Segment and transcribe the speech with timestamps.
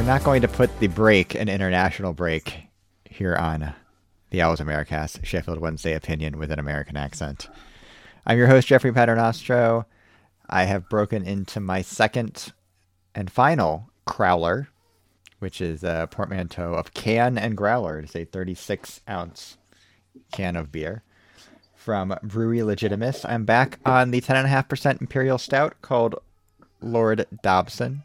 [0.00, 2.62] we're not going to put the break, an international break,
[3.04, 3.74] here on
[4.30, 7.50] the Owls Americast, Sheffield Wednesday opinion with an American accent.
[8.24, 9.84] I'm your host, Jeffrey Paternostro.
[10.48, 12.54] I have broken into my second
[13.14, 14.68] and final crowler,
[15.38, 17.98] which is a portmanteau of can and growler.
[17.98, 19.58] It's a 36 ounce
[20.32, 21.02] can of beer
[21.74, 23.26] from Brewery Legitimus.
[23.28, 26.14] I'm back on the 10.5% Imperial Stout called
[26.80, 28.04] Lord Dobson.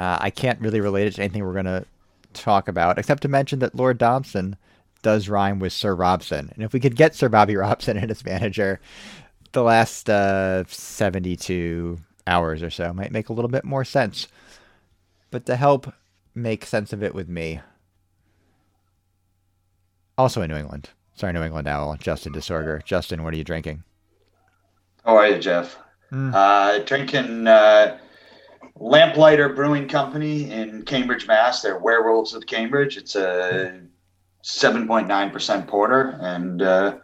[0.00, 1.84] Uh, I can't really relate it to anything we're going to
[2.32, 4.56] talk about, except to mention that Lord Dobson
[5.02, 6.50] does rhyme with Sir Robson.
[6.54, 8.80] And if we could get Sir Bobby Robson and his manager,
[9.52, 14.26] the last uh, 72 hours or so might make a little bit more sense.
[15.30, 15.92] But to help
[16.34, 17.60] make sense of it with me,
[20.16, 22.80] also in New England, sorry, New England Owl, Justin Disorder.
[22.86, 23.84] Justin, what are you drinking?
[25.04, 25.76] How are you, Jeff?
[26.10, 26.32] Mm.
[26.34, 27.98] Uh, drinking uh,
[28.76, 31.62] Lamplighter Brewing Company in Cambridge, Mass.
[31.62, 32.96] They're Werewolves of Cambridge.
[32.96, 33.80] It's a
[34.44, 36.96] 7.9% porter and uh,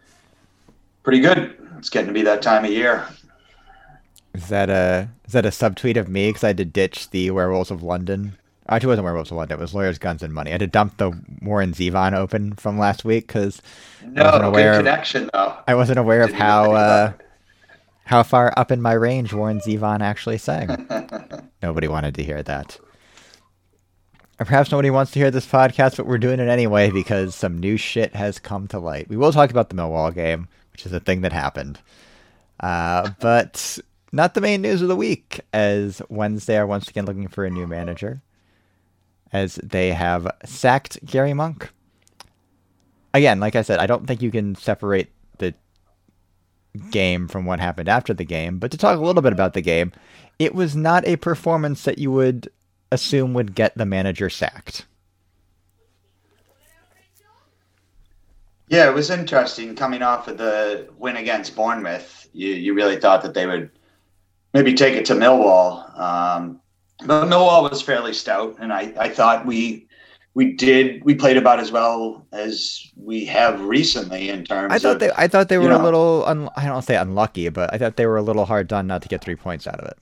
[1.03, 1.57] pretty good.
[1.79, 3.07] It's getting to be that time of year.
[4.35, 7.31] Is that a is that a subtweet of me because I had to ditch the
[7.31, 8.37] Werewolves of London?
[8.69, 9.59] Actually, it wasn't Werewolves of London.
[9.59, 10.51] It was Lawyers, Guns, and Money.
[10.51, 13.63] I had to dump the Warren Zevon Open from last week because
[14.05, 15.57] no, I wasn't aware good connection though.
[15.67, 17.13] I wasn't aware of how uh,
[18.05, 20.87] how far up in my range Warren Zevon actually sang.
[21.63, 22.79] Nobody wanted to hear that.
[24.39, 27.59] Or perhaps nobody wants to hear this podcast, but we're doing it anyway because some
[27.59, 29.09] new shit has come to light.
[29.09, 31.81] We will talk about the Millwall game, which is a thing that happened.
[32.61, 33.79] Uh, but
[34.13, 37.51] not the main news of the week, as Wednesday are once again looking for a
[37.51, 38.21] new manager,
[39.33, 41.71] as they have sacked Gary Monk.
[43.15, 45.55] Again, like I said, I don't think you can separate the
[46.91, 49.63] game from what happened after the game, but to talk a little bit about the
[49.63, 49.93] game,
[50.39, 52.49] it was not a performance that you would
[52.93, 54.87] assume would get the manager sacked.
[58.69, 62.29] Yeah, it was interesting coming off of the win against Bournemouth.
[62.33, 63.71] You you really thought that they would
[64.53, 66.61] maybe take it to Millwall, um,
[67.05, 69.87] but Millwall was fairly stout, and I I thought we
[70.35, 74.73] we did we played about as well as we have recently in terms.
[74.73, 76.97] I thought of, they I thought they were know, a little un, I don't say
[76.97, 79.69] unlucky, but I thought they were a little hard done not to get three points
[79.69, 79.99] out of it.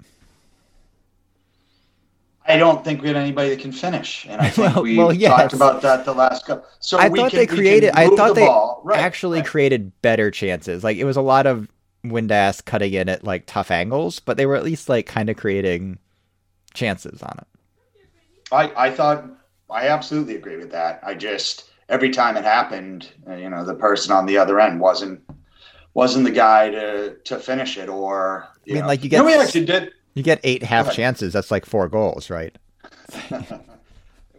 [2.47, 5.13] I don't think we had anybody that can finish, and I think well, we well,
[5.13, 5.31] yes.
[5.31, 6.67] talked about that the last couple.
[6.81, 7.91] So I thought can, they created.
[7.95, 8.49] I thought the they
[8.85, 9.49] right, actually right.
[9.49, 10.85] created better chances.
[10.85, 11.69] Like it was a lot of
[12.05, 15.37] Windass cutting in at like tough angles, but they were at least like kind of
[15.37, 15.99] creating
[16.75, 17.47] chances on it.
[18.53, 19.25] I I thought
[19.71, 21.01] I absolutely agree with that.
[21.03, 24.81] I just every time it happened, uh, you know, the person on the other end
[24.81, 25.21] wasn't
[25.95, 28.87] wasn't the guy to to finish it, or I mean, know.
[28.87, 29.17] like you get.
[29.17, 31.33] You know, we actually did you get eight half chances.
[31.33, 32.57] That's like four goals, right?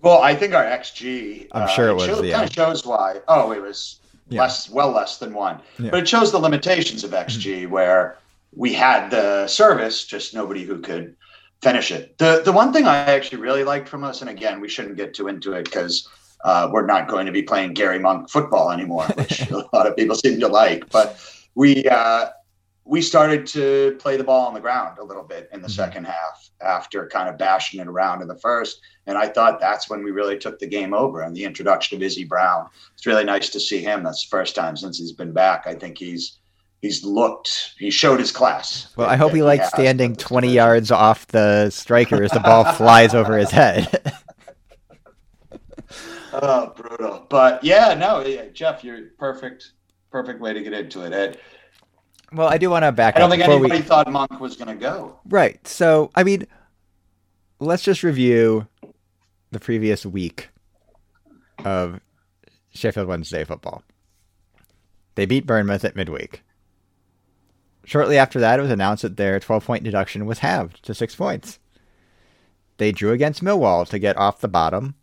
[0.02, 1.48] well, I think our XG.
[1.52, 2.08] I'm uh, sure it was.
[2.08, 2.38] Yeah.
[2.38, 3.22] kind of shows why.
[3.28, 4.00] Oh, it was
[4.30, 4.42] yeah.
[4.42, 5.60] less, well less than one.
[5.78, 5.92] Yeah.
[5.92, 7.72] But it shows the limitations of XG, mm-hmm.
[7.72, 8.18] where
[8.56, 11.16] we had the service, just nobody who could
[11.62, 12.18] finish it.
[12.18, 15.14] The the one thing I actually really liked from us, and again, we shouldn't get
[15.14, 16.08] too into it because
[16.44, 19.96] uh, we're not going to be playing Gary Monk football anymore, which a lot of
[19.96, 20.90] people seem to like.
[20.90, 21.20] But
[21.56, 22.30] we uh,
[22.86, 25.74] we started to play the ball on the ground a little bit in the mm-hmm.
[25.74, 28.80] second half after kind of bashing it around in the first.
[29.08, 32.04] And I thought that's when we really took the game over and the introduction of
[32.04, 32.70] Izzy Brown.
[32.94, 34.04] It's really nice to see him.
[34.04, 35.66] That's the first time since he's been back.
[35.66, 36.38] I think he's
[36.82, 38.94] he's looked he showed his class.
[38.96, 43.16] Well, I hope he likes standing 20 yards off the striker as the ball flies
[43.16, 44.14] over his head.
[46.34, 47.26] oh, brutal.
[47.30, 49.72] But yeah, no, yeah, Jeff, you're perfect
[50.12, 51.12] perfect way to get into it.
[51.12, 51.40] Ed
[52.32, 53.16] well, I do want to back.
[53.16, 53.82] I don't think anybody we...
[53.82, 55.20] thought Monk was going to go.
[55.28, 55.66] Right.
[55.68, 56.46] So, I mean,
[57.60, 58.68] let's just review
[59.52, 60.50] the previous week
[61.64, 62.00] of
[62.74, 63.84] Sheffield Wednesday football.
[65.16, 66.44] They beat Bournemouth at midweek.
[67.86, 71.16] Shortly after that, it was announced that their 12 point deduction was halved to six
[71.16, 71.60] points.
[72.78, 74.96] They drew against Millwall to get off the bottom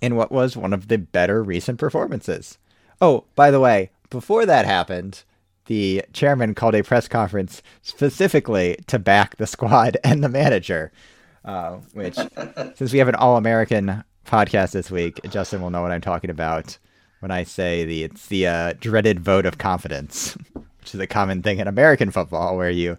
[0.00, 2.58] in what was one of the better recent performances.
[3.00, 5.24] Oh, by the way, before that happened,
[5.68, 10.90] the chairman called a press conference specifically to back the squad and the manager.
[11.44, 12.16] Uh, which,
[12.74, 16.76] since we have an all-American podcast this week, Justin will know what I'm talking about
[17.20, 20.36] when I say the it's the uh, dreaded vote of confidence,
[20.80, 22.98] which is a common thing in American football, where you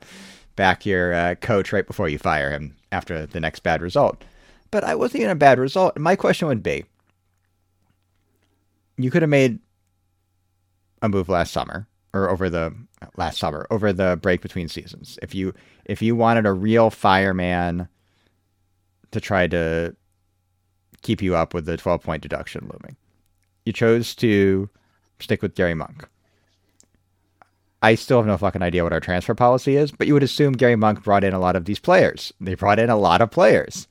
[0.56, 4.24] back your uh, coach right before you fire him after the next bad result.
[4.71, 5.98] But I wasn't even a bad result.
[5.98, 6.86] My question would be:
[8.98, 9.60] You could have made
[11.01, 12.73] a move last summer or over the
[13.17, 15.19] last summer, over the break between seasons.
[15.21, 15.53] If you
[15.85, 17.88] if you wanted a real fireman
[19.11, 19.95] to try to
[21.01, 22.95] keep you up with the 12 point deduction looming.
[23.65, 24.69] You chose to
[25.19, 26.07] stick with Gary Monk.
[27.81, 30.53] I still have no fucking idea what our transfer policy is, but you would assume
[30.53, 32.33] Gary Monk brought in a lot of these players.
[32.41, 33.88] They brought in a lot of players.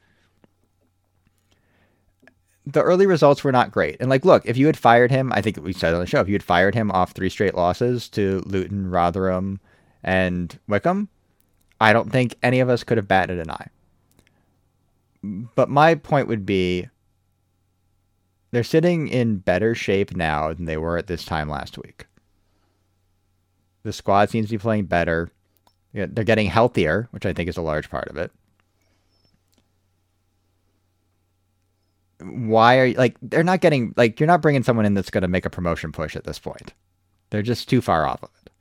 [2.70, 3.96] The early results were not great.
[3.98, 6.20] And like, look, if you had fired him, I think we said on the show,
[6.20, 9.58] if you had fired him off three straight losses to Luton, Rotherham,
[10.04, 11.08] and Wycombe,
[11.80, 13.68] I don't think any of us could have batted an eye.
[15.22, 16.88] But my point would be
[18.50, 22.06] they're sitting in better shape now than they were at this time last week.
[23.82, 25.30] The squad seems to be playing better.
[25.94, 28.30] They're getting healthier, which I think is a large part of it.
[32.20, 35.22] Why are you like they're not getting like you're not bringing someone in that's going
[35.22, 36.74] to make a promotion push at this point.
[37.30, 38.52] They're just too far off of it.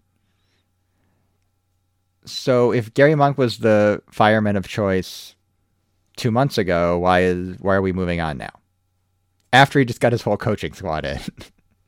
[2.29, 5.35] So if Gary Monk was the fireman of choice
[6.17, 8.51] 2 months ago, why is why are we moving on now?
[9.53, 11.19] After he just got his whole coaching squad in.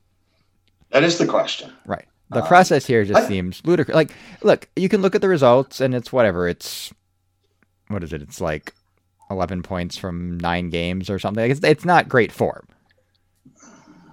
[0.91, 1.71] that is the question.
[1.85, 2.07] Right.
[2.31, 3.95] The um, process here just I, seems ludicrous.
[3.95, 4.11] Like,
[4.43, 6.47] look, you can look at the results and it's whatever.
[6.47, 6.93] It's
[7.87, 8.21] what is it?
[8.21, 8.73] It's like
[9.29, 11.43] eleven points from nine games or something.
[11.43, 12.67] Like it's, it's not great form,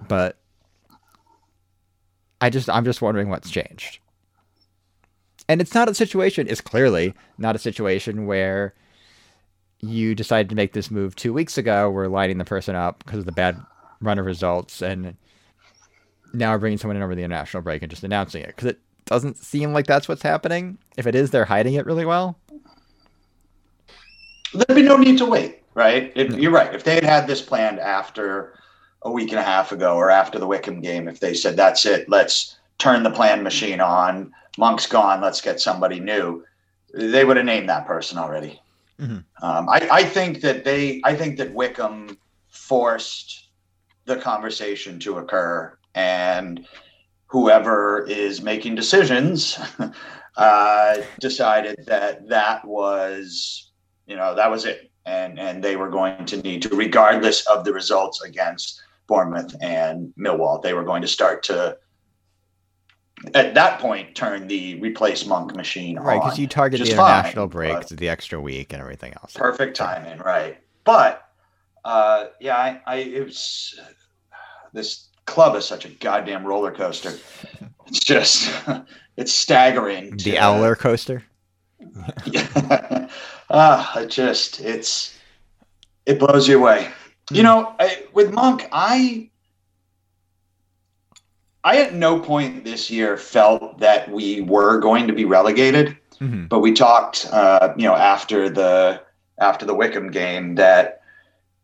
[0.07, 0.37] but
[2.41, 3.99] I just I'm just wondering what's changed.
[5.49, 6.47] And it's not a situation.
[6.49, 8.73] It's clearly not a situation where
[9.79, 11.89] you decided to make this move two weeks ago.
[11.89, 13.57] We're lining the person up because of the bad
[14.01, 15.15] run of results and
[16.33, 18.79] now we're bringing someone in over the international break and just announcing it because it
[19.05, 20.77] doesn't seem like that's what's happening.
[20.97, 22.37] If it is, they're hiding it really well.
[24.53, 26.11] There'd be no need to wait, right?
[26.15, 26.73] If, You're right.
[26.73, 28.53] If they had had this planned after
[29.03, 31.85] a week and a half ago or after the Wycombe game, if they said, that's
[31.85, 36.43] it, let's turn the plan machine on, Monk's gone, let's get somebody new,
[36.93, 38.61] they would have named that person already.
[38.99, 39.45] Mm-hmm.
[39.45, 42.17] Um, I, I think that they, I think that Wycombe
[42.49, 43.49] forced
[44.05, 46.65] the conversation to occur and
[47.27, 49.59] whoever is making decisions
[50.37, 53.66] uh, decided that that was
[54.07, 57.63] you know that was it and and they were going to need to regardless of
[57.63, 61.77] the results against Bournemouth and Millwall they were going to start to
[63.33, 66.05] at that point turn the replace monk machine on.
[66.05, 69.75] right because you target the international fine, break the extra week and everything else perfect
[69.75, 71.23] timing right but
[71.85, 73.79] uh, yeah I, I it was
[74.73, 77.13] this club is such a goddamn roller coaster.
[77.85, 78.51] It's just
[79.17, 80.17] it's staggering.
[80.17, 81.23] The Owler coaster.
[82.25, 83.09] yeah.
[83.49, 85.17] Ah, it just it's
[86.05, 86.89] it blows you away.
[87.31, 87.43] You hmm.
[87.43, 89.29] know, I, with Monk, I
[91.63, 96.45] I at no point this year felt that we were going to be relegated, mm-hmm.
[96.45, 99.01] but we talked, uh, you know, after the
[99.39, 101.01] after the Wycombe game that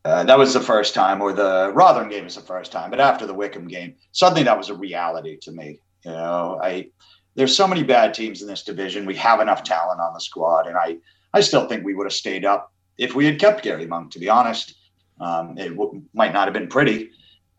[0.06, 2.90] uh, that was the first time, or the Rotherham game was the first time.
[2.90, 5.80] But after the Wycombe game, suddenly that was a reality to me.
[6.04, 6.90] You know, I
[7.36, 9.06] there's so many bad teams in this division.
[9.06, 10.98] We have enough talent on the squad, and I
[11.34, 14.12] I still think we would have stayed up if we had kept Gary Monk.
[14.12, 14.76] To be honest,
[15.20, 17.10] um, it w- might not have been pretty,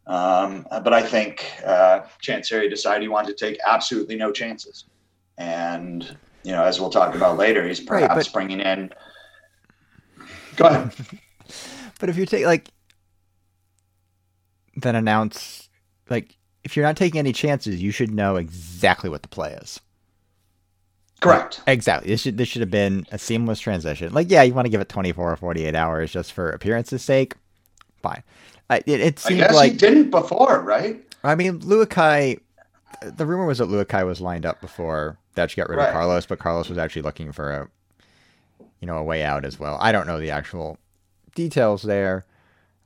[0.06, 4.84] um, but I think uh, Chansiri decided he wanted to take absolutely no chances,
[5.38, 8.93] and you know, as we'll talk about later, he's perhaps right, but- bringing in.
[10.56, 10.94] Go ahead.
[12.00, 12.69] But if you take like
[14.76, 15.69] then announce
[16.10, 19.81] like if you're not taking any chances, you should know exactly what the play is.
[21.24, 21.62] Correct.
[21.66, 22.10] Exactly.
[22.10, 24.12] This should this should have been a seamless transition.
[24.12, 27.34] Like, yeah, you want to give it 24 or 48 hours just for appearance's sake.
[28.02, 28.22] Fine.
[28.70, 31.02] Uh, it, it seemed I guess like he didn't before, right?
[31.22, 32.40] I mean, Luhukay.
[33.02, 35.88] The rumor was that Luhukay was lined up before that she got rid right.
[35.88, 37.69] of Carlos, but Carlos was actually looking for a,
[38.81, 39.76] you know, a way out as well.
[39.81, 40.78] I don't know the actual
[41.34, 42.24] details there.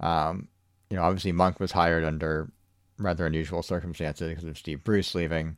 [0.00, 0.49] Um,
[0.90, 2.50] you know, obviously Monk was hired under
[2.99, 5.57] rather unusual circumstances because of Steve Bruce leaving.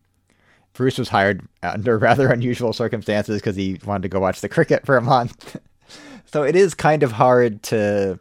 [0.74, 4.86] Bruce was hired under rather unusual circumstances because he wanted to go watch the cricket
[4.86, 5.56] for a month.
[6.26, 8.18] so it is kind of hard to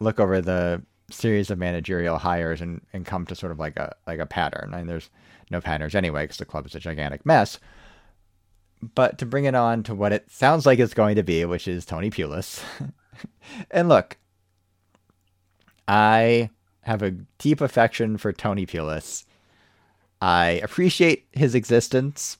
[0.00, 3.94] look over the series of managerial hires and, and come to sort of like a
[4.06, 4.70] like a pattern.
[4.70, 5.10] Mean, there's
[5.50, 7.58] no patterns anyway because the club is a gigantic mess.
[8.94, 11.68] But to bring it on to what it sounds like it's going to be, which
[11.68, 12.60] is Tony Pulis,
[13.70, 14.18] and look,
[15.86, 19.24] I have a deep affection for Tony Pulis.
[20.22, 22.38] I appreciate his existence.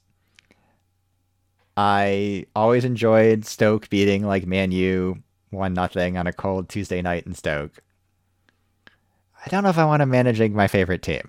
[1.77, 5.21] I always enjoyed Stoke beating like Man U
[5.51, 7.83] one nothing on a cold Tuesday night in Stoke.
[9.45, 11.29] I don't know if I want to managing my favorite team.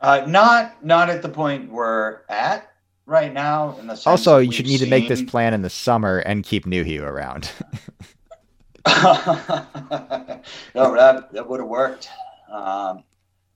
[0.00, 2.72] Uh, not not at the point we're at.
[3.06, 3.76] right now.
[3.78, 4.86] In the also, you should need seen...
[4.86, 7.52] to make this plan in the summer and keep Nuhiu around.
[8.88, 10.42] no,
[10.74, 12.08] that that would have worked.
[12.50, 13.04] Um,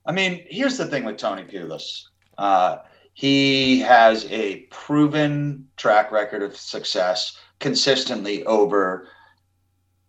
[0.07, 2.05] I mean, here's the thing with Tony Pulis.
[2.37, 2.79] Uh,
[3.15, 9.09] he has a proven track record of success consistently over.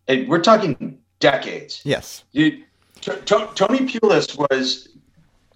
[0.08, 1.82] We're talking decades.
[1.84, 2.24] Yes.
[2.32, 2.64] You,
[3.02, 4.90] t- t- Tony Pulis was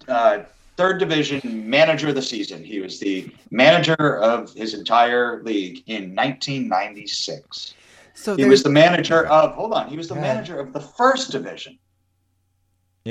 [0.08, 0.44] uh,
[0.76, 2.64] third division manager of the season.
[2.64, 7.74] He was the manager of his entire league in 1996.
[8.14, 9.54] So he was the manager of.
[9.54, 9.88] Hold on.
[9.88, 11.78] He was the manager of the first division.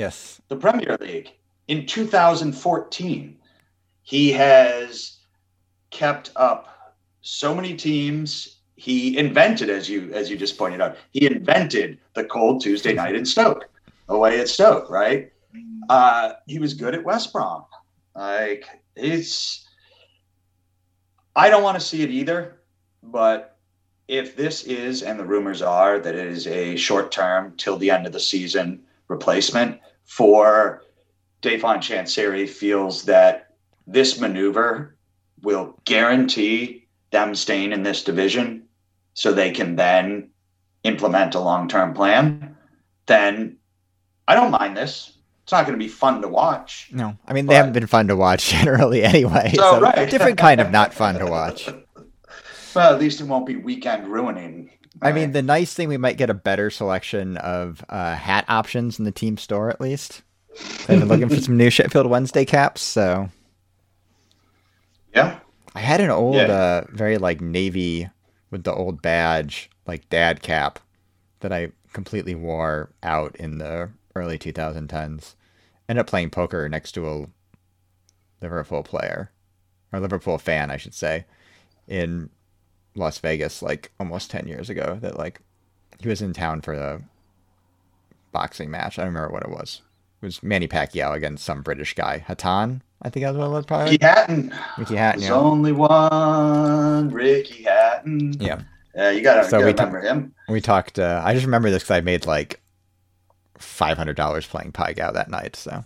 [0.00, 0.40] Yes.
[0.48, 1.30] The Premier League
[1.68, 3.36] in 2014.
[4.02, 5.18] He has
[5.90, 8.60] kept up so many teams.
[8.76, 13.14] He invented, as you as you just pointed out, he invented the cold Tuesday night
[13.14, 13.68] in Stoke,
[14.08, 15.30] away at Stoke, right?
[15.90, 17.66] Uh, he was good at West Brom.
[18.16, 18.64] Like
[18.96, 19.68] it's,
[21.36, 22.62] I don't want to see it either,
[23.02, 23.58] but
[24.08, 27.90] if this is, and the rumors are that it is a short term till the
[27.90, 29.79] end of the season replacement
[30.10, 30.82] for
[31.38, 33.54] Stefan Chansiri feels that
[33.86, 34.96] this maneuver
[35.42, 38.64] will guarantee them staying in this division
[39.14, 40.28] so they can then
[40.82, 42.56] implement a long term plan,
[43.06, 43.56] then
[44.26, 45.16] I don't mind this.
[45.44, 46.90] It's not going to be fun to watch.
[46.92, 49.52] No, I mean, they haven't been fun to watch generally anyway.
[49.54, 50.10] So, so right.
[50.10, 51.68] different kind of not fun to watch.
[52.72, 54.70] Well, at least it won't be weekend ruining.
[55.00, 58.98] I mean, the nice thing we might get a better selection of uh, hat options
[58.98, 60.22] in the team store at least.
[60.88, 63.28] I've been looking for some new Sheffield Wednesday caps, so
[65.14, 65.38] yeah.
[65.74, 66.52] I had an old, yeah.
[66.52, 68.08] uh, very like navy
[68.50, 70.80] with the old badge, like dad cap,
[71.40, 75.34] that I completely wore out in the early 2010s.
[75.88, 77.26] Ended up playing poker next to a
[78.42, 79.30] Liverpool player,
[79.92, 81.26] or Liverpool fan, I should say,
[81.86, 82.30] in
[82.94, 84.98] Las Vegas, like almost 10 years ago.
[85.00, 85.40] That like
[86.00, 87.02] he was in town for the
[88.32, 88.98] boxing match.
[88.98, 89.82] I don't remember what it was.
[90.22, 92.82] It was Manny Pacquiao against some British guy, Hatton.
[93.02, 93.64] I think that's what it was.
[93.64, 94.54] Probably Ricky Hatton.
[94.76, 95.20] Ricky Hatton.
[95.20, 95.36] There's yeah.
[95.36, 98.34] only one Ricky Hatton.
[98.38, 98.62] Yeah.
[98.94, 100.34] Yeah, you gotta, so you gotta remember him.
[100.48, 100.98] We talked.
[100.98, 102.60] Uh, I just remember this because I made like
[103.56, 105.84] five hundred dollars playing Pai Gow that night, so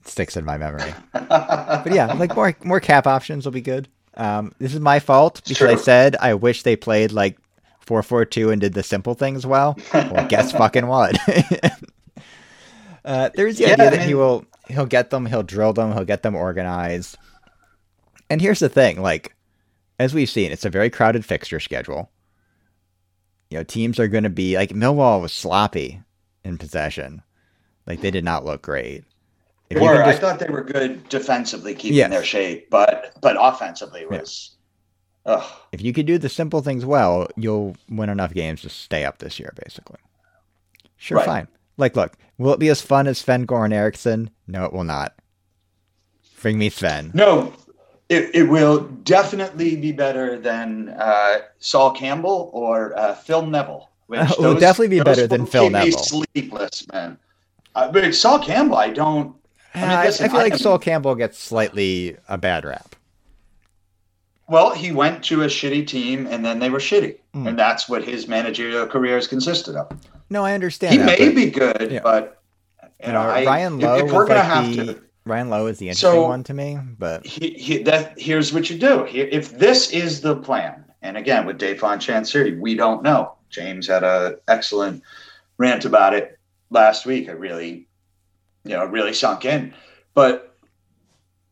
[0.00, 0.94] it sticks in my memory.
[1.12, 3.86] but yeah, like more more cap options will be good.
[4.14, 7.38] Um, this is my fault because I said I wish they played like
[7.80, 9.78] four four two and did the simple things well.
[9.92, 11.18] Well, guess fucking what?
[13.04, 16.04] uh, there's the yeah, idea that he will he'll get them, he'll drill them, he'll
[16.04, 17.16] get them organized.
[18.28, 19.34] And here's the thing, like
[19.98, 22.10] as we've seen, it's a very crowded fixture schedule.
[23.50, 26.02] You know, teams are going to be like Millwall was sloppy
[26.44, 27.22] in possession.
[27.86, 29.04] Like they did not look great.
[29.76, 29.94] If were.
[29.96, 30.08] Just...
[30.08, 32.10] I thought they were good defensively, keeping yes.
[32.10, 34.50] their shape, but but offensively was.
[35.26, 35.44] Yeah.
[35.70, 39.18] If you could do the simple things well, you'll win enough games to stay up
[39.18, 40.00] this year, basically.
[40.96, 41.26] Sure, right.
[41.26, 41.48] fine.
[41.76, 44.30] Like, look, will it be as fun as Sven Goran Eriksson?
[44.48, 45.14] No, it will not.
[46.40, 47.12] Bring me Sven.
[47.14, 47.52] No,
[48.08, 53.90] it, it will definitely be better than uh, Sol Campbell or uh, Phil Neville.
[54.10, 55.98] it will definitely be better than Phil Neville.
[55.98, 57.18] Sleepless man.
[57.74, 59.34] Uh, but Sol Campbell, I don't.
[59.74, 62.94] I, mean, listen, I feel like I Sol Campbell gets slightly a bad rap.
[64.48, 67.18] Well, he went to a shitty team and then they were shitty.
[67.34, 67.48] Mm.
[67.48, 69.90] And that's what his managerial career has consisted of.
[70.28, 70.92] No, I understand.
[70.92, 72.00] He that, may but, be good, yeah.
[72.02, 72.42] but
[72.82, 73.96] you, you know, Ryan Lowe.
[73.96, 76.44] If, if we're gonna like have the, to, Ryan Lowe is the interesting so one
[76.44, 76.78] to me.
[76.98, 79.06] But he, he, that here's what you do.
[79.06, 83.34] If this is the plan, and again with Stefan Chansiri, we don't know.
[83.50, 85.02] James had a excellent
[85.58, 86.38] rant about it
[86.70, 87.28] last week.
[87.28, 87.86] I really,
[88.64, 89.74] you know, really sunk in.
[90.14, 90.56] But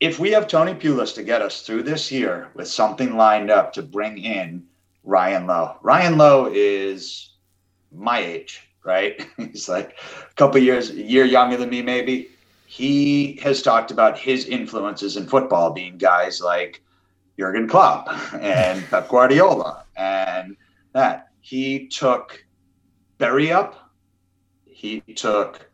[0.00, 3.73] if we have Tony Pulis to get us through this year with something lined up
[3.75, 4.64] to bring in
[5.05, 7.31] Ryan Lowe, Ryan Lowe is
[7.93, 9.26] my age, right?
[9.37, 9.97] He's like
[10.31, 12.31] a couple years, a year younger than me, maybe.
[12.67, 16.83] He has talked about his influences in football being guys like
[17.38, 18.09] Jurgen Klopp
[18.40, 20.57] and Pep Guardiola and
[20.93, 21.29] that.
[21.43, 22.45] He took
[23.19, 23.90] Bury up.
[24.67, 25.70] He took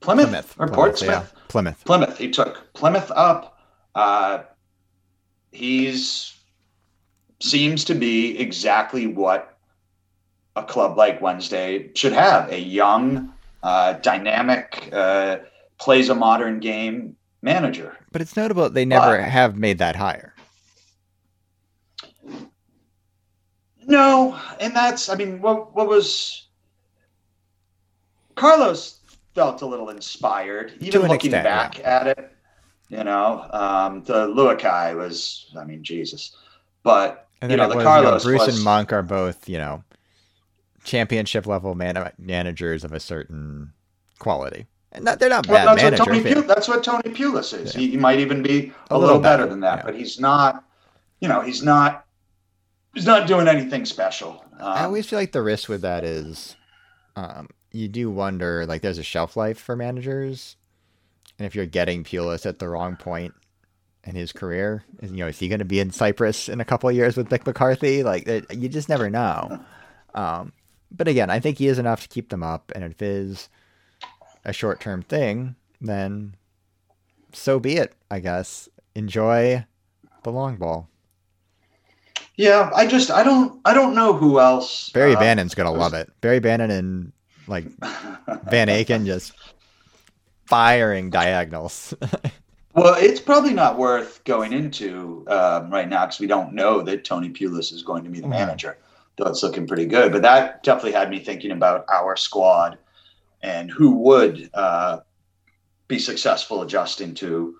[0.00, 1.32] Plymouth, Plymouth or Plymouth, Portsmouth.
[1.34, 1.42] Yeah.
[1.48, 1.84] Plymouth.
[1.84, 2.18] Plymouth.
[2.18, 3.58] He took Plymouth up.
[3.94, 4.42] Uh,
[5.52, 6.34] he's
[7.40, 9.56] seems to be exactly what
[10.56, 15.38] a club like Wednesday should have: a young, uh, dynamic, uh,
[15.78, 17.96] plays a modern game manager.
[18.12, 20.34] But it's notable they never but, have made that hire.
[23.86, 26.46] No, and that's I mean, what what was
[28.34, 28.97] Carlos
[29.38, 31.96] felt a little inspired, even looking extent, back yeah.
[31.96, 32.32] at it.
[32.88, 36.34] You know, um, the Luhukay was, I mean, Jesus.
[36.82, 39.02] But and then you know, the was, Carlos you know, Bruce was, and Monk are
[39.02, 39.84] both, you know,
[40.82, 43.72] championship level man- managers of a certain
[44.18, 44.66] quality.
[44.90, 46.00] And not, they're not bad well, that's managers.
[46.00, 46.34] What Tony yeah.
[46.34, 47.74] Pu- that's what Tony Pulis is.
[47.74, 47.80] Yeah.
[47.80, 49.84] He, he might even be a, A little, little better, better, than that, yeah.
[49.84, 50.64] but he's not.
[51.20, 52.06] You know, he's not.
[52.94, 54.44] He's not doing anything special.
[54.58, 56.56] Um, I always feel like the risk with that is,
[57.14, 60.56] um, you do wonder like there's a shelf life for managers,
[61.38, 63.34] and if you're getting Pulis at the wrong point
[64.04, 66.64] in his career, is, you know, is he going to be in Cyprus in a
[66.64, 68.02] couple of years with Mick McCarthy?
[68.02, 69.60] Like it, you just never know.
[70.14, 70.52] Um,
[70.90, 73.48] but again, I think he is enough to keep them up, and if it is
[74.44, 76.34] a short term thing, then
[77.32, 77.92] so be it.
[78.10, 79.64] I guess enjoy
[80.22, 80.88] the long ball.
[82.36, 84.88] yeah, I just I don't I don't know who else.
[84.90, 86.10] Barry uh, Bannon's gonna was- love it.
[86.22, 87.12] Barry Bannan and
[87.48, 87.64] like
[88.50, 89.32] Van Aken just
[90.46, 91.94] firing diagonals.
[92.74, 97.04] Well, it's probably not worth going into um, right now because we don't know that
[97.04, 98.78] Tony Pulis is going to be the manager,
[99.16, 100.12] though it's looking pretty good.
[100.12, 102.78] But that definitely had me thinking about our squad
[103.42, 105.00] and who would uh,
[105.88, 107.56] be successful adjusting to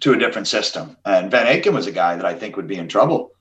[0.00, 0.96] to a different system.
[1.04, 3.32] And Van Aken was a guy that I think would be in trouble.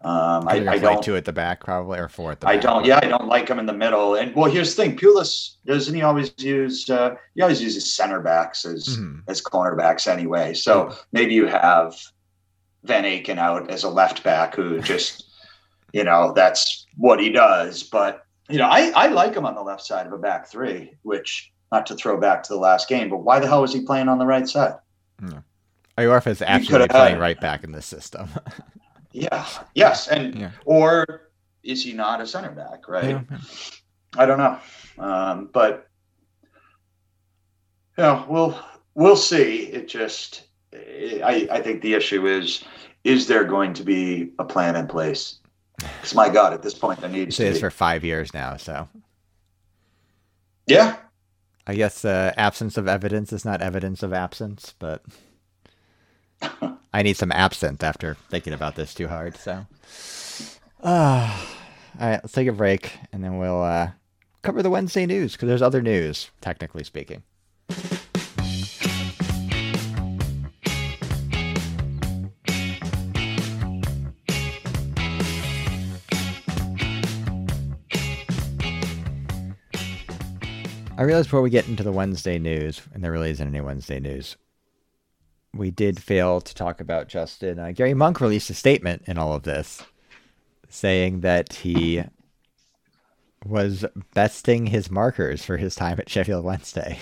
[0.00, 1.02] Um, I, I don't.
[1.02, 2.62] two at the back probably or four at the I back.
[2.62, 2.84] don't.
[2.84, 4.14] Yeah, I don't like him in the middle.
[4.14, 6.88] And well, here's the thing: Pulis doesn't he always use?
[6.88, 9.22] Uh, he always uses center backs as Mhm.
[9.26, 10.54] as cornerbacks anyway.
[10.54, 11.96] So maybe you have
[12.84, 15.24] Van Aken out as a left back who just,
[15.92, 17.82] you know, that's what he does.
[17.82, 20.92] But you know, I I like him on the left side of a back three.
[21.02, 23.80] Which not to throw back to the last game, but why the hell was he
[23.80, 24.74] playing on the right side?
[25.98, 28.28] Iorfa is absolutely could've had- playing right back in this system.
[29.12, 29.46] Yeah.
[29.74, 30.08] Yes.
[30.08, 30.50] And Yeah.
[30.64, 31.30] or
[31.62, 32.88] is he not a center back?
[32.88, 33.04] Right.
[33.10, 33.20] Yeah.
[34.16, 34.58] I don't know,
[34.98, 35.88] um, but
[37.96, 38.58] you know, we'll
[38.94, 39.64] we'll see.
[39.66, 42.64] It just, I I think the issue is,
[43.04, 45.38] is there going to be a plan in place?
[45.76, 47.60] Because my God, at this point, there needs Say to be.
[47.60, 48.88] for five years now, so
[50.66, 50.96] yeah,
[51.66, 55.04] I guess uh, absence of evidence is not evidence of absence, but
[56.98, 59.36] I need some absinthe after thinking about this too hard.
[59.36, 59.64] So,
[60.82, 61.46] uh,
[62.00, 63.92] all right, let's take a break and then we'll uh,
[64.42, 67.22] cover the Wednesday news because there's other news, technically speaking.
[80.96, 84.00] I realize before we get into the Wednesday news, and there really isn't any Wednesday
[84.00, 84.36] news,
[85.54, 87.58] we did fail to talk about Justin.
[87.58, 89.82] Uh, Gary Monk released a statement in all of this
[90.68, 92.04] saying that he
[93.44, 93.84] was
[94.14, 96.98] besting his markers for his time at Sheffield Wednesday.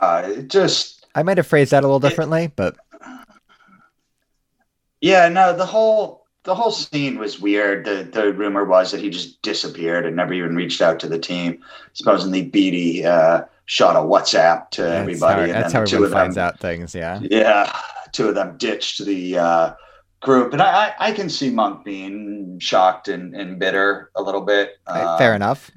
[0.00, 2.76] uh, just I might have phrased that a little differently, but
[5.00, 7.84] yeah, no, the whole the whole scene was weird.
[7.84, 11.18] The the rumor was that he just disappeared and never even reached out to the
[11.18, 11.62] team.
[11.92, 16.04] Supposedly, Beatty uh, shot a WhatsApp to that's everybody, how, and that's then how everyone
[16.04, 16.94] of them finds out things.
[16.94, 17.76] Yeah, Yeah,
[18.12, 19.74] two of them ditched the uh,
[20.22, 24.40] group, and I, I, I can see Monk being shocked and, and bitter a little
[24.40, 24.78] bit.
[24.86, 25.70] Uh, fair enough.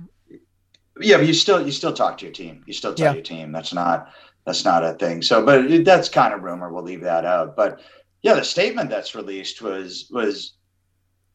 [1.02, 2.64] Yeah, but you still you still talk to your team.
[2.68, 3.14] You still tell Yeah.
[3.14, 3.52] your team.
[3.52, 4.10] That's not
[4.46, 5.22] that's not a thing.
[5.22, 6.72] So, but that's kind of rumor.
[6.74, 7.56] We'll leave that out.
[7.56, 7.80] But
[8.22, 10.54] yeah, the statement that's released was was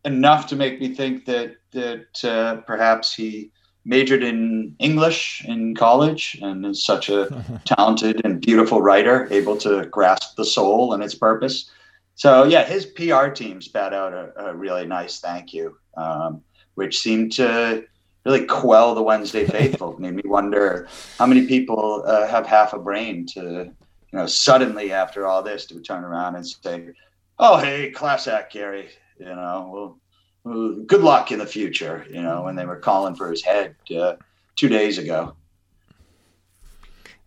[0.05, 3.51] enough to make me think that that uh, perhaps he
[3.85, 9.87] majored in English in college and is such a talented and beautiful writer, able to
[9.87, 11.70] grasp the soul and its purpose.
[12.14, 16.42] So yeah, his PR team spat out a, a really nice thank you, um,
[16.75, 17.85] which seemed to
[18.25, 19.99] really quell the Wednesday faithful.
[20.01, 24.92] Made me wonder how many people uh, have half a brain to, you know, suddenly
[24.92, 26.90] after all this to turn around and say,
[27.38, 28.88] "Oh, hey, class act, Gary.
[29.18, 29.99] You know, well, well,
[30.44, 34.16] good luck in the future." You know, when they were calling for his head uh,
[34.57, 35.35] two days ago.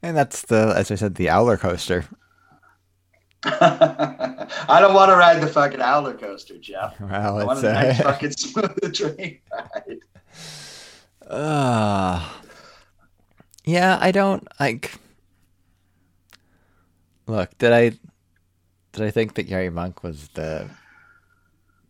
[0.02, 2.06] And that's the, as I said, the Owler coaster.
[3.44, 7.00] I don't want to ride the fucking roller coaster, Jeff.
[7.00, 10.00] Well, I want it's a nice uh, fucking smooth train ride.
[11.28, 12.30] uh,
[13.64, 13.98] yeah.
[14.02, 14.94] I don't like.
[17.28, 17.90] Look, did I
[18.94, 20.70] did I think that Gary Monk was the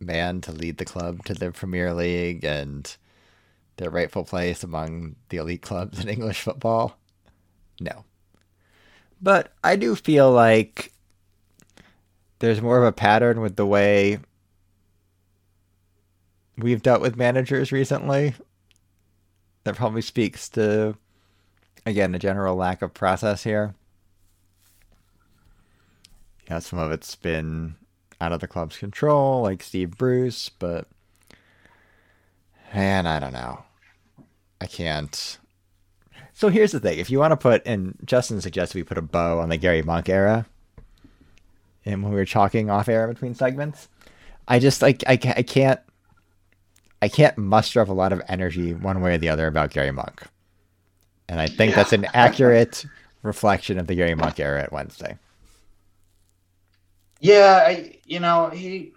[0.00, 2.96] man to lead the club to the Premier League and
[3.76, 6.96] their rightful place among the elite clubs in English football?
[7.80, 8.04] No.
[9.20, 10.92] But I do feel like
[12.38, 14.18] there's more of a pattern with the way
[16.56, 18.34] we've dealt with managers recently
[19.64, 20.96] that probably speaks to
[21.86, 23.74] again a general lack of process here
[26.50, 27.76] know, some of it's been
[28.20, 30.86] out of the club's control, like Steve Bruce, but
[32.74, 33.64] man, I don't know.
[34.60, 35.38] I can't.
[36.32, 39.02] So here's the thing: if you want to put, and Justin suggested we put a
[39.02, 40.46] bow on the Gary Monk era,
[41.84, 43.88] and when we were talking off air between segments,
[44.46, 45.80] I just like I, I can't
[47.00, 49.92] I can't muster up a lot of energy one way or the other about Gary
[49.92, 50.22] Monk.
[51.28, 51.76] And I think yeah.
[51.76, 52.84] that's an accurate
[53.22, 55.18] reflection of the Gary Monk era at Wednesday.
[57.20, 58.92] Yeah, I you know, he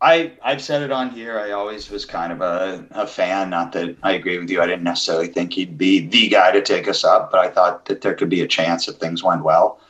[0.00, 1.38] I I've said it on here.
[1.38, 3.50] I always was kind of a, a fan.
[3.50, 4.60] Not that I agree with you.
[4.60, 7.86] I didn't necessarily think he'd be the guy to take us up, but I thought
[7.86, 9.80] that there could be a chance if things went well.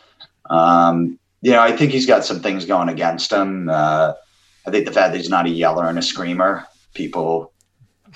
[0.48, 3.68] Um, you know, I think he's got some things going against him.
[3.68, 4.12] Uh,
[4.66, 7.52] I think the fact that he's not a yeller and a screamer, people,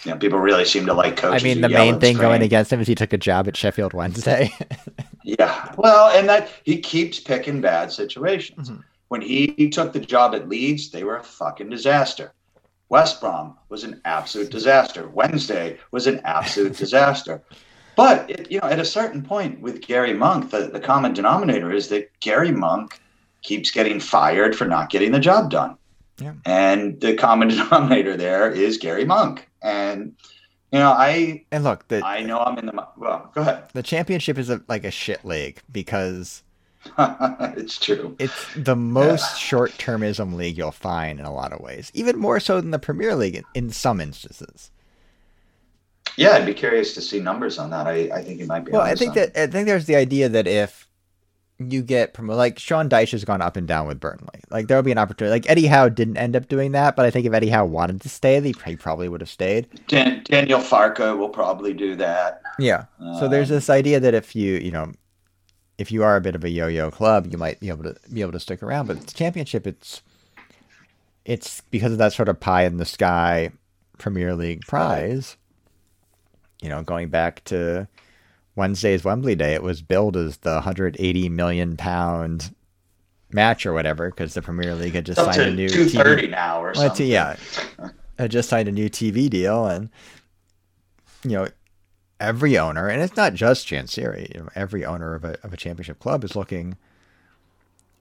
[0.04, 1.42] you know, people really seem to like coaches.
[1.42, 3.94] I mean, the main thing going against him is he took a job at Sheffield
[3.94, 4.52] Wednesday.
[5.22, 8.70] yeah, well, and that he keeps picking bad situations.
[8.70, 8.80] Mm-hmm.
[9.09, 12.33] When he, he took the job at Leeds, they were a fucking disaster.
[12.90, 15.09] West Brom was an absolute disaster.
[15.09, 17.42] Wednesday was an absolute disaster.
[17.96, 21.72] But it, you know, at a certain point with Gary Monk, the, the common denominator
[21.72, 23.00] is that Gary Monk
[23.42, 25.76] keeps getting fired for not getting the job done.
[26.20, 26.35] Yeah.
[26.44, 29.48] And the common denominator there is Gary Monk.
[29.62, 30.14] And
[30.72, 33.30] you know, I and look, the, I know I'm in the well.
[33.35, 33.64] Go ahead.
[33.72, 36.42] The championship is a, like a shit league because
[36.98, 38.16] it's true.
[38.18, 39.38] It's the most yeah.
[39.38, 43.14] short-termism league you'll find in a lot of ways, even more so than the Premier
[43.14, 44.70] League in, in some instances.
[46.16, 47.87] Yeah, I'd be curious to see numbers on that.
[47.87, 48.72] I, I think it might be.
[48.72, 50.88] Well, I think that I think there's the idea that if
[51.60, 52.38] you get promoted.
[52.38, 54.40] Like Sean Dyche has gone up and down with Burnley.
[54.50, 55.30] Like there'll be an opportunity.
[55.32, 58.00] Like Eddie Howe didn't end up doing that, but I think if Eddie Howe wanted
[58.00, 59.68] to stay, he probably would have stayed.
[59.86, 62.40] Dan- Daniel Farke will probably do that.
[62.58, 62.84] Yeah.
[62.98, 64.92] Um, so there's um, this idea that if you you know
[65.76, 68.20] if you are a bit of a yo-yo club, you might be able to be
[68.20, 68.86] able to stick around.
[68.86, 70.02] But the championship, it's
[71.24, 73.50] it's because of that sort of pie in the sky
[73.98, 75.36] Premier League prize.
[76.62, 77.88] You know, going back to
[78.60, 82.54] Wednesday's Wembley Day, it was billed as the 180 million pound
[83.32, 86.60] match or whatever because the Premier League had just signed a new 230 TV, now
[86.60, 87.06] or well, something.
[87.06, 87.36] Yeah,
[88.18, 89.88] had just signed a new TV deal, and
[91.24, 91.48] you know
[92.20, 94.34] every owner, and it's not just Chansiri.
[94.34, 96.76] You know, every owner of a of a championship club is looking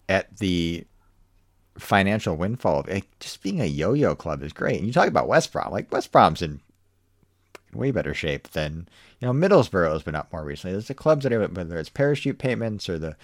[0.10, 0.86] at the
[1.78, 3.06] financial windfall of it.
[3.22, 4.80] Just being a yo-yo club is great.
[4.80, 6.60] And you talk about West Brom, like West Brom's in
[7.74, 8.88] way better shape than
[9.20, 10.74] you know Middlesbrough has been up more recently.
[10.74, 13.16] There's the clubs that are whether it's parachute payments or the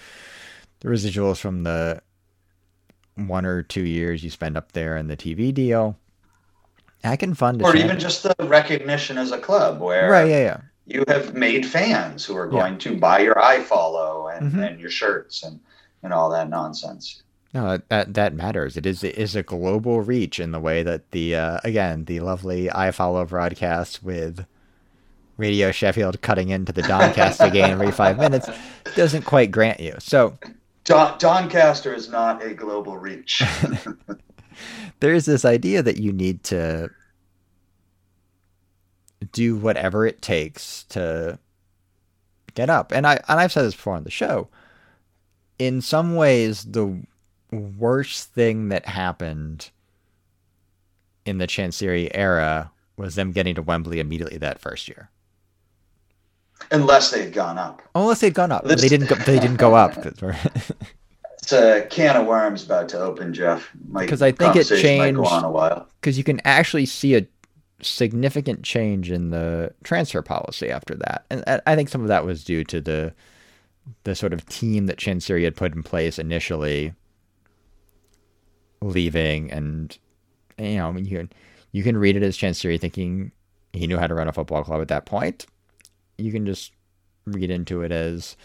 [0.82, 2.02] the residuals from the
[3.16, 5.98] one or two years you spend up there in the TV deal.
[7.04, 10.62] I can fund or even just the recognition as a club where right yeah yeah
[10.86, 12.80] you have made fans who are going yeah.
[12.80, 14.64] to buy your iFollow and, mm-hmm.
[14.64, 15.60] and your shirts and
[16.04, 17.24] and all that nonsense.
[17.56, 18.76] No, that that matters.
[18.76, 22.20] It is it is a global reach in the way that the uh, again the
[22.20, 24.46] lovely iFollow broadcast with
[25.38, 28.50] Radio Sheffield cutting into the Doncaster game every five minutes
[28.98, 29.96] doesn't quite grant you.
[30.00, 30.38] So
[30.84, 33.42] Don, Doncaster is not a global reach.
[35.00, 36.90] there is this idea that you need to
[39.32, 41.40] do whatever it takes to
[42.54, 44.50] get up, and I and I've said this before on the show.
[45.58, 47.02] In some ways, the
[47.52, 49.70] worst thing that happened
[51.26, 55.10] in the Chansiri era was them getting to Wembley immediately that first year.
[56.72, 57.82] Unless they had gone up.
[57.94, 58.64] Unless they'd gone up.
[58.66, 58.82] Let's...
[58.82, 59.08] They didn't.
[59.08, 59.98] Go, they didn't go up.
[61.38, 63.70] it's a can of worms about to open, Jeff.
[63.94, 65.20] Because I think it changed.
[66.00, 67.28] Because you can actually see a
[67.82, 72.44] significant change in the transfer policy after that, and I think some of that was
[72.44, 73.14] due to the
[74.04, 76.94] the sort of team that Chansiri had put in place initially
[78.82, 79.98] leaving, and
[80.58, 81.32] you know, you can
[81.72, 83.32] you can read it as Chansiri thinking
[83.74, 85.46] he knew how to run a football club at that point.
[86.18, 86.72] You can just
[87.26, 88.38] read into it as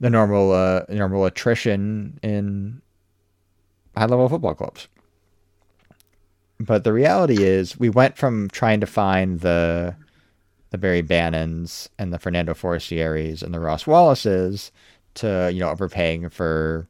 [0.00, 2.82] the normal uh, normal attrition in
[3.96, 4.88] high level football clubs.
[6.58, 9.96] But the reality is, we went from trying to find the
[10.70, 14.72] the Barry Bannans and the Fernando Forestieris and the Ross Wallaces
[15.14, 16.88] to you know overpaying for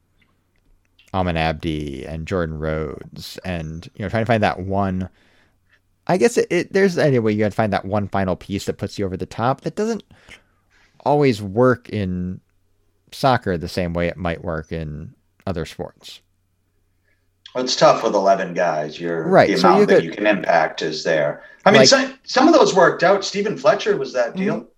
[1.16, 5.08] Almen Abdi and Jordan Rhodes, and you know, trying to find that one.
[6.06, 8.66] I guess it, it there's any way you got to find that one final piece
[8.66, 9.62] that puts you over the top.
[9.62, 10.04] That doesn't
[11.06, 12.40] always work in
[13.12, 15.14] soccer the same way it might work in
[15.46, 16.20] other sports.
[17.54, 19.00] Well, it's tough with eleven guys.
[19.00, 19.48] You're right.
[19.48, 21.44] The amount so you that could, you can impact is there.
[21.64, 23.24] I mean, like, some, some of those worked out.
[23.24, 24.56] Steven Fletcher was that deal.
[24.56, 24.68] Mm-hmm.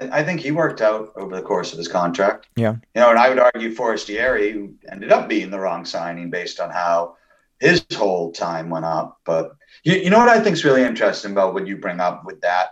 [0.00, 2.48] I, I, think he worked out over the course of his contract.
[2.56, 2.72] Yeah.
[2.94, 6.70] You know, and I would argue Forestieri ended up being the wrong signing based on
[6.70, 7.16] how
[7.60, 9.20] his whole time went up.
[9.24, 9.52] But
[9.84, 12.40] you, you know what I think is really interesting about what you bring up with
[12.42, 12.70] that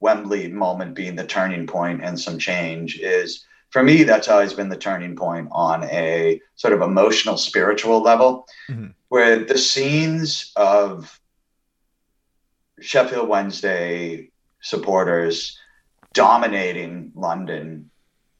[0.00, 4.68] Wembley moment being the turning point and some change is for me, that's always been
[4.68, 8.86] the turning point on a sort of emotional, spiritual level, mm-hmm.
[9.08, 11.20] where the scenes of
[12.80, 15.58] Sheffield Wednesday supporters
[16.16, 17.90] dominating London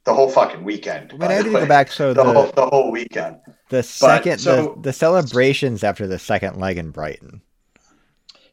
[0.04, 1.12] the whole fucking weekend.
[1.12, 1.92] I mean, I need to go back.
[1.92, 3.36] So the, the, whole, the whole weekend.
[3.68, 7.42] The second, so, the, the celebrations after the second leg in Brighton.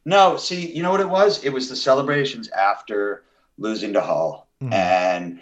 [0.04, 1.42] No, see, you know what it was?
[1.42, 3.24] It was the celebrations after
[3.56, 4.46] losing to Hull.
[4.62, 4.72] Mm-hmm.
[4.74, 5.40] And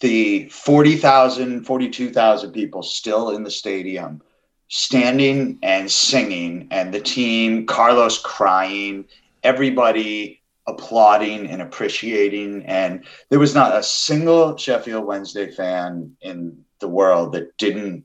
[0.00, 4.22] the 40,000, 42,000 people still in the stadium
[4.68, 9.06] standing and singing, and the team, Carlos crying,
[9.42, 12.64] everybody applauding and appreciating.
[12.66, 18.04] And there was not a single Sheffield Wednesday fan in the world that didn't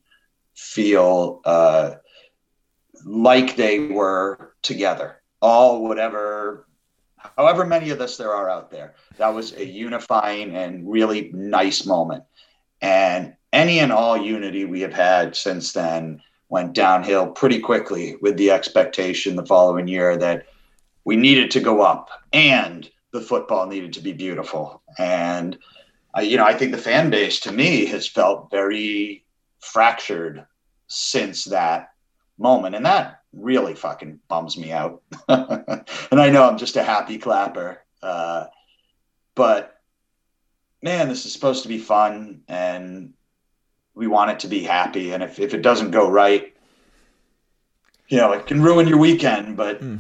[0.56, 1.96] feel uh,
[3.06, 5.22] like they were together.
[5.42, 6.66] All whatever
[7.38, 11.86] however many of us there are out there, that was a unifying and really nice
[11.86, 12.24] moment.
[12.82, 18.38] And any and all unity we have had since then went downhill pretty quickly with
[18.38, 20.46] the expectation the following year that
[21.06, 24.82] we needed to go up and the football needed to be beautiful.
[24.98, 25.58] And,
[26.18, 29.26] uh, you know, I think the fan base to me has felt very
[29.60, 30.46] fractured
[30.88, 31.92] since that
[32.38, 32.76] moment.
[32.76, 35.02] And that really fucking bums me out.
[35.28, 37.84] and I know I'm just a happy clapper.
[38.02, 38.46] Uh,
[39.36, 39.80] but
[40.82, 43.14] man, this is supposed to be fun and
[43.96, 45.14] we want it to be happy.
[45.14, 46.53] And if, if it doesn't go right,
[48.08, 50.00] you know, it can ruin your weekend, but mm.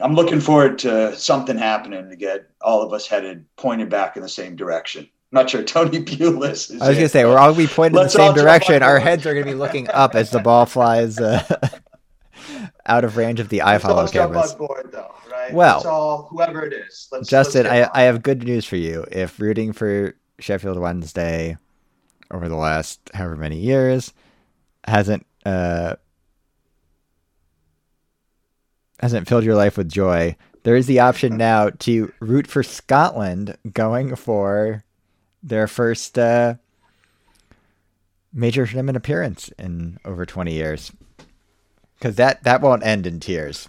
[0.00, 4.22] I'm looking forward to something happening to get all of us headed pointed back in
[4.22, 5.02] the same direction.
[5.02, 6.80] I'm not sure Tony Pulis is.
[6.80, 8.82] I was going to say, we're all going to be pointing in the same direction.
[8.82, 11.18] Our heads are going to be looking up as the ball flies.
[11.18, 11.42] Uh,
[12.86, 14.54] out of range of the iFollow cameras.
[14.54, 15.52] Board, though, right?
[15.52, 17.08] Well, all, whoever it is.
[17.12, 19.04] Let's, Justin, let's I, I have good news for you.
[19.12, 21.56] If rooting for Sheffield Wednesday
[22.30, 24.12] over the last however many years
[24.84, 25.96] hasn't uh,
[29.00, 33.56] hasn't filled your life with joy, there is the option now to root for Scotland
[33.72, 34.84] going for
[35.42, 36.54] their first uh,
[38.32, 40.92] major tournament appearance in over 20 years
[41.98, 43.68] because that that won't end in tears.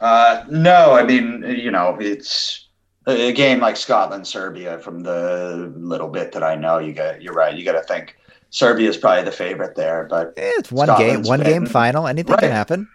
[0.00, 2.68] Uh, no, I mean you know it's
[3.06, 4.78] a game like Scotland Serbia.
[4.78, 7.56] From the little bit that I know, you got you're right.
[7.56, 8.16] You got to think
[8.50, 12.06] Serbia is probably the favorite there, but it's one Scotland's game, one been, game final.
[12.06, 12.40] Anything right.
[12.40, 12.88] can happen.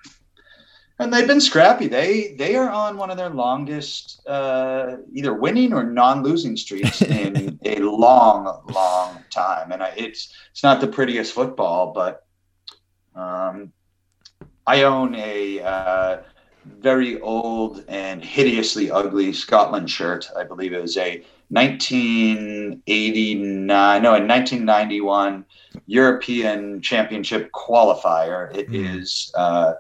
[1.00, 1.88] And they've been scrappy.
[1.88, 7.60] They they are on one of their longest uh, either winning or non-losing streaks in
[7.64, 9.72] a long, long time.
[9.72, 12.26] And it's it's not the prettiest football, but
[13.16, 13.72] um,
[14.66, 16.18] I own a uh,
[16.80, 20.30] very old and hideously ugly Scotland shirt.
[20.36, 25.46] I believe it was a 1989, no, a 1991
[25.86, 28.54] European Championship qualifier.
[28.56, 29.00] It mm.
[29.00, 29.76] is uh,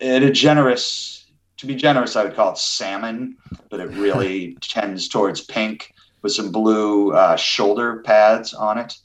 [0.00, 3.36] at a generous, to be generous, I would call it salmon,
[3.70, 8.96] but it really tends towards pink with some blue uh, shoulder pads on it.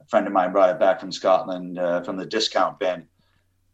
[0.00, 3.06] A friend of mine brought it back from Scotland uh, from the discount bin.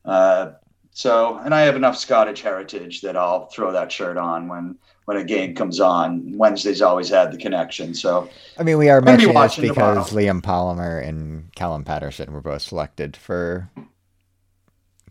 [0.05, 0.53] Uh,
[0.91, 5.17] so, and I have enough Scottish heritage that I'll throw that shirt on when when
[5.17, 6.37] a game comes on.
[6.39, 7.95] Wednesday's always had the connection.
[7.95, 10.03] So, I mean, we are mentioning this because tomorrow.
[10.05, 13.71] Liam Palmer and Callum Paterson were both selected for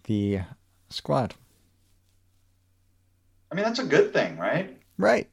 [0.05, 0.41] the
[0.89, 1.35] squad.
[3.53, 4.75] I mean, that's a good thing, right?
[4.97, 5.29] Right.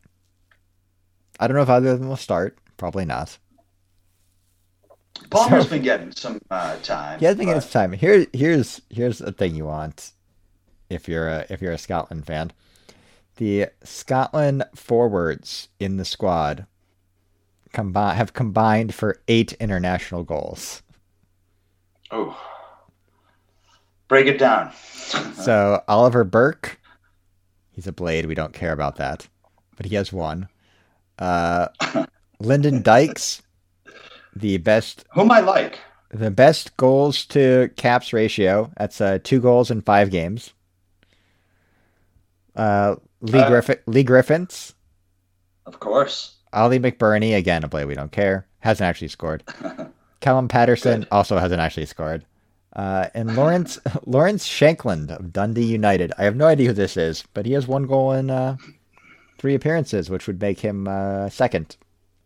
[1.39, 2.59] I don't know if either of them will start.
[2.77, 3.39] Probably not.
[5.31, 7.19] Palmer's so, been getting some uh, time.
[7.19, 7.93] He has been getting some time.
[7.93, 10.13] Here, here's here's a thing you want
[10.91, 12.53] if you're a if you're a Scotland fan.
[13.37, 16.67] The Scotland forwards in the squad
[17.73, 20.83] combi- have combined for eight international goals.
[22.11, 22.39] Oh,
[24.09, 24.73] break it down.
[24.75, 26.80] so Oliver Burke,
[27.81, 28.27] he's a blade.
[28.27, 29.27] We don't care about that,
[29.77, 30.49] but he has one.
[31.19, 31.69] Uh,
[32.38, 33.40] Lyndon Dykes,
[34.37, 35.07] the best.
[35.14, 35.79] Whom I like.
[36.11, 38.71] The best goals to caps ratio.
[38.77, 40.53] That's uh, two goals in five games.
[42.55, 44.75] Uh, Lee, uh, Griffin, Leigh Griffiths.
[45.64, 46.37] Of course.
[46.53, 49.43] Oli McBurnie, again, a play we don't care, hasn't actually scored.
[50.21, 51.09] Callum Paterson Good.
[51.12, 52.27] also hasn't actually scored.
[52.77, 56.13] Uh, and Lawrence Lawrence Shankland of Dundee United.
[56.19, 58.57] I have no idea who this is, but he has one goal in uh,
[59.39, 61.77] three appearances, which would make him uh, second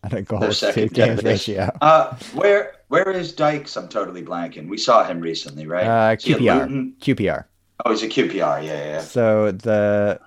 [0.02, 1.70] on a goals to games ratio.
[1.80, 3.76] Uh, where where is Dykes?
[3.76, 4.68] I'm totally blanking.
[4.68, 5.86] We saw him recently, right?
[5.86, 6.98] Uh, QPR.
[6.98, 7.44] QPR.
[7.84, 8.64] Oh, he's a QPR.
[8.64, 9.00] Yeah, yeah.
[9.00, 10.20] So the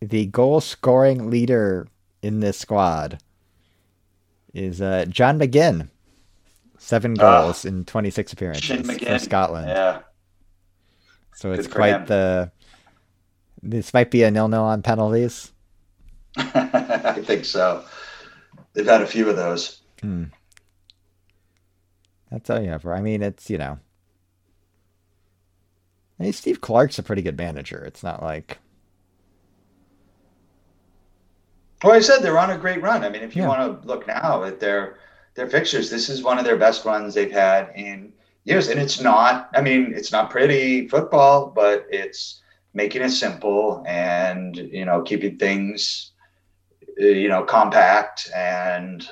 [0.00, 1.88] the goal scoring leader
[2.22, 3.18] in this squad
[4.54, 5.88] is uh, John McGinn.
[6.78, 7.42] Seven ah.
[7.42, 9.68] goals uh, in 26 appearances for Scotland.
[9.68, 10.00] Yeah.
[11.34, 12.06] So it's quite him.
[12.06, 12.50] the.
[13.62, 15.52] This might be a nil-nil on penalties.
[16.36, 17.84] I think so.
[18.74, 19.80] They've had a few of those.
[20.00, 20.24] Hmm.
[22.30, 22.84] That's all you have.
[22.86, 23.78] I mean, it's you know.
[26.18, 27.82] Hey, Steve Clarke's a pretty good manager.
[27.84, 28.58] It's not like.
[31.84, 33.04] Well, I said they're on a great run.
[33.04, 33.48] I mean, if you yeah.
[33.48, 34.98] want to look now at their
[35.36, 38.12] their fixtures, this is one of their best runs they've had in
[38.44, 38.68] years.
[38.68, 39.50] And it's not.
[39.54, 42.40] I mean, it's not pretty football, but it's
[42.76, 46.12] making it simple and you know keeping things
[46.98, 49.08] you know compact and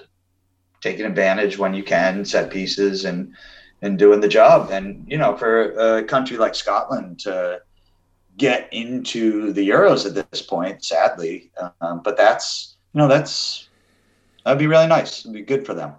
[0.82, 3.34] taking advantage when you can set pieces and
[3.80, 7.58] and doing the job and you know for a country like Scotland to
[8.36, 13.70] get into the euros at this point sadly um, but that's you know that's
[14.44, 15.94] that'd be really nice it'd be good for them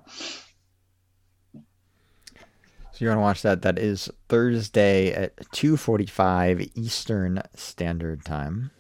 [1.53, 8.71] so you want to watch that that is thursday at 2.45 eastern standard time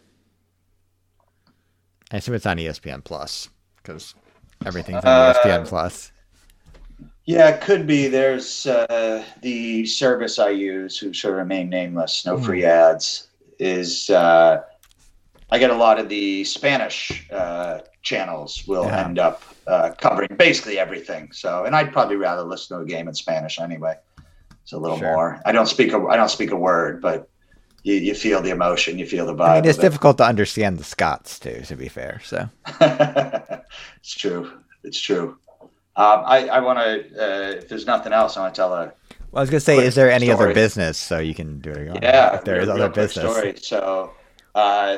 [2.11, 4.15] I assume it's on ESPN Plus because
[4.65, 6.11] everything's on uh, ESPN Plus.
[7.25, 8.07] Yeah, it could be.
[8.07, 12.67] There's uh, the service I use, who should remain nameless, no free hmm.
[12.67, 13.27] ads.
[13.57, 14.61] Is uh,
[15.49, 19.05] I get a lot of the Spanish uh, channels will yeah.
[19.05, 21.31] end up uh, covering basically everything.
[21.31, 23.95] So, and I'd probably rather listen to a game in Spanish anyway.
[24.63, 25.13] It's a little sure.
[25.13, 25.41] more.
[25.45, 27.29] I don't speak a I don't speak a word, but
[27.83, 29.49] you, you feel the emotion, you feel the vibe.
[29.49, 30.23] I mean, it's difficult it.
[30.23, 31.61] to understand the Scots too.
[31.67, 32.49] To be fair, so
[32.81, 34.51] it's true.
[34.83, 35.37] It's true.
[35.97, 36.93] Um, I, I want to.
[37.15, 38.91] Uh, if there's nothing else, I want to tell a.
[39.31, 40.45] Well, I was gonna say, is there any story.
[40.45, 41.99] other business so you can do it?
[42.01, 43.31] Yeah, if there is other business.
[43.31, 43.55] Story.
[43.57, 44.11] So,
[44.55, 44.97] uh,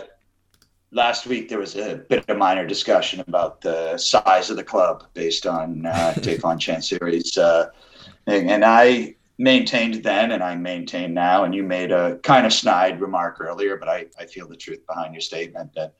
[0.91, 5.05] last week there was a bit of minor discussion about the size of the club
[5.13, 7.69] based on uh, Dejphon Chansiri's, uh,
[8.25, 11.43] and I maintained then and I maintain now.
[11.43, 14.85] And you made a kind of snide remark earlier, but I, I feel the truth
[14.87, 15.95] behind your statement that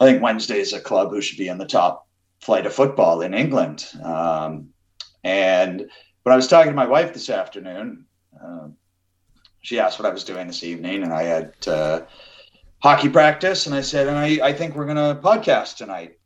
[0.00, 2.08] I think Wednesday is a club who should be in the top
[2.40, 3.86] flight of football in England.
[4.02, 4.70] Um,
[5.22, 5.88] and
[6.22, 8.06] when I was talking to my wife this afternoon,
[8.42, 8.68] uh,
[9.60, 12.02] she asked what I was doing this evening, and I had uh,
[12.84, 16.18] hockey practice, and I said, and I, I think we're going to podcast tonight.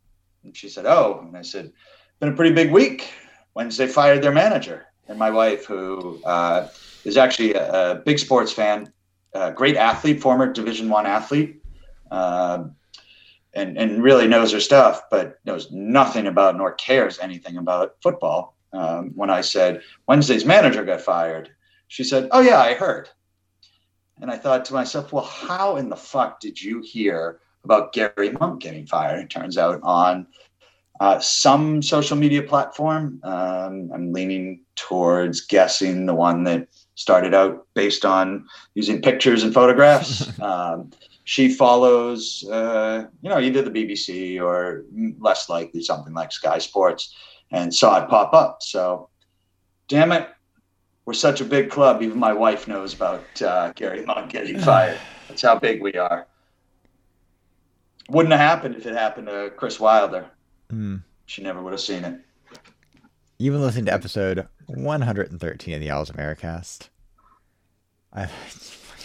[0.42, 1.72] And she said, oh, and I said,
[2.18, 3.12] been a pretty big week.
[3.54, 6.66] Wednesday fired their manager and my wife, who uh,
[7.04, 8.92] is actually a, a, big sports fan,
[9.54, 11.62] great athlete, former Division One athlete,
[12.10, 12.64] uh,
[13.54, 18.56] and and really knows her stuff, but knows nothing about nor cares anything about football.
[18.72, 21.50] Um, when I said Wednesday's manager got fired,
[21.86, 23.08] she said, "Oh yeah, I heard."
[24.20, 28.31] And I thought to myself, well, how in the fuck did you hear about Gary
[28.31, 29.20] Monk getting fired?
[29.20, 30.26] It turns out on
[31.00, 33.20] uh, some social media platform.
[33.22, 39.54] Um, I'm leaning towards guessing the one that started out based on using pictures and
[39.54, 40.38] photographs.
[40.40, 40.90] um,
[41.24, 44.85] she follows, uh, you know, either the BBC or
[45.20, 47.14] less likely something like Sky Sports,
[47.50, 48.62] and saw it pop up.
[48.62, 49.11] So,
[49.88, 50.28] damn it,
[51.08, 52.02] we're such a big club.
[52.02, 54.98] Even my wife knows about uh, Gary Monk getting fired.
[55.26, 56.26] That's how big we are.
[58.10, 60.26] Wouldn't have happened if it happened to Chris Wilder.
[60.70, 61.02] Mm.
[61.24, 62.20] She never would have seen it.
[63.38, 66.90] You've been listening to episode 113 of the Owls Americast,
[68.12, 68.28] I,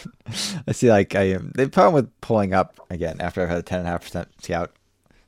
[0.68, 1.54] I see like I am.
[1.56, 4.72] The problem with pulling up again after I've had a 10.5% scout,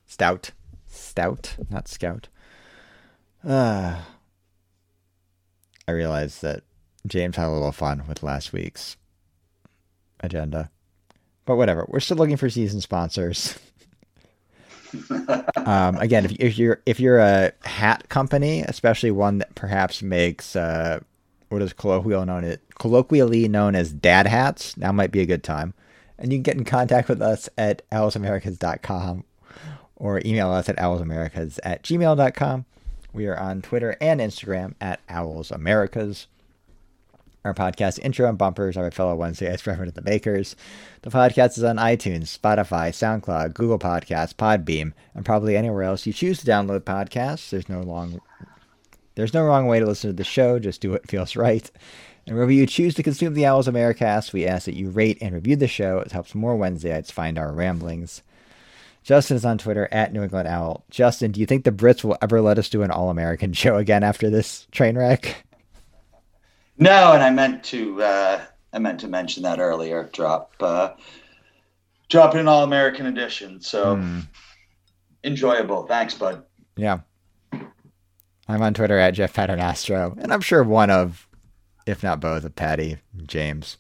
[0.06, 0.52] stout,
[0.90, 2.28] stout, not scout.
[3.48, 4.02] Uh,
[5.88, 6.64] I realized that
[7.08, 8.98] James had a little fun with last week's
[10.20, 10.72] agenda.
[11.46, 11.86] But whatever.
[11.88, 13.58] We're still looking for season sponsors.
[15.58, 20.56] um, again, if, if, you're if you're a hat company, especially one that perhaps makes
[20.56, 21.00] uh,
[21.50, 25.44] what is colloquially known as colloquially known as dad hats, now might be a good
[25.44, 25.74] time.
[26.18, 29.26] And you can get in contact with us at owlsamericast.com
[29.98, 32.66] or email us at owlsamericast at gmail.com.
[33.16, 36.26] We are on Twitter and Instagram at Owls Americast.
[37.46, 40.58] Our podcast intro and bumpers are by fellow Wednesdayite Reverend the Makers.
[41.02, 46.12] The podcast is on iTunes, Spotify, SoundCloud, Google Podcasts, Podbean, and probably anywhere else you
[46.12, 47.52] choose to download podcasts.
[47.52, 48.20] There's no long
[49.16, 51.72] there's no wrong way to listen to the show, just do what feels right.
[52.28, 55.34] And wherever you choose to consume the Owls Americast, we ask that you rate and
[55.34, 56.00] review the show.
[56.00, 58.24] It helps more Wednesdayites find our ramblings.
[59.06, 60.84] Justin is on Twitter at New England Owl.
[60.90, 63.78] Justin, do you think the Brits will ever let us do an All American show
[63.78, 65.46] again after this train wreck?
[66.80, 68.42] No, and I meant to uh,
[68.74, 70.10] I meant to mention that earlier.
[70.12, 70.94] Drop uh,
[72.10, 73.62] drop an All American edition.
[73.62, 74.28] So mm.
[75.24, 75.86] enjoyable.
[75.86, 76.44] Thanks, bud.
[76.76, 77.00] Yeah.
[78.48, 81.28] I'm on Twitter at Jeff Paternastro, and I'm sure one of,
[81.88, 83.78] if not both, of Patty James.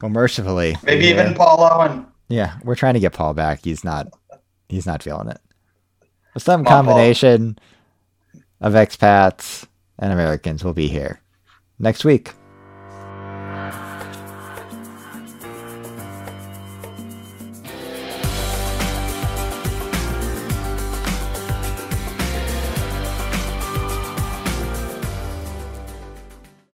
[0.00, 1.10] Well, mercifully, maybe yeah.
[1.10, 2.06] even Paul Owen.
[2.28, 3.60] Yeah, we're trying to get Paul back.
[3.64, 4.08] He's not.
[4.68, 5.40] He's not feeling it.
[6.38, 7.58] Some combination
[8.60, 9.66] of expats
[9.98, 11.20] and Americans will be here
[11.78, 12.32] next week.